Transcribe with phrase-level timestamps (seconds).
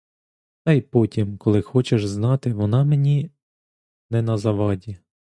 [0.63, 3.31] Та й потім, коли хочеш знати, вона мені
[4.09, 4.97] не на заваді.